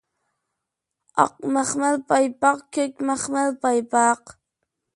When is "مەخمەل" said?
1.57-1.99, 3.11-3.49